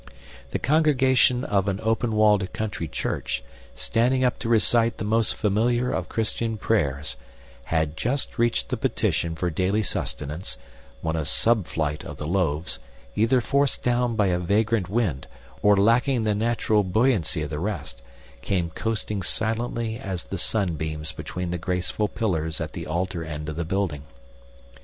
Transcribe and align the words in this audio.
The 0.49 0.57
congregation 0.57 1.43
of 1.43 1.67
an 1.67 1.79
open 1.83 2.13
walled 2.15 2.51
country 2.53 2.87
church, 2.87 3.43
standing 3.75 4.23
up 4.23 4.39
to 4.39 4.49
recite 4.49 4.97
the 4.97 5.05
most 5.05 5.35
familiar 5.35 5.91
of 5.91 6.09
Christian 6.09 6.57
prayers, 6.57 7.17
had 7.65 7.95
just 7.95 8.39
reached 8.39 8.69
the 8.69 8.77
petition 8.77 9.35
for 9.35 9.51
daily 9.51 9.83
sustenance, 9.83 10.57
when 11.01 11.15
a 11.15 11.23
sub 11.23 11.67
flight 11.67 12.03
of 12.03 12.17
the 12.17 12.25
loaves, 12.25 12.79
either 13.15 13.41
forced 13.41 13.83
down 13.83 14.15
by 14.15 14.25
a 14.25 14.39
vagrant 14.39 14.89
wind 14.89 15.27
or 15.61 15.77
lacking 15.77 16.23
the 16.23 16.33
natural 16.33 16.83
buoyancy 16.83 17.43
of 17.43 17.51
the 17.51 17.59
rest, 17.59 18.01
came 18.41 18.71
coasting 18.71 19.21
silently 19.21 19.99
as 19.99 20.23
the 20.23 20.37
sunbeams 20.39 21.11
between 21.11 21.51
the 21.51 21.59
graceful 21.59 22.07
pillars 22.07 22.59
at 22.59 22.71
the 22.73 22.87
altar 22.87 23.23
end 23.23 23.49
of 23.49 23.55
the 23.55 23.63
building. 23.65 24.01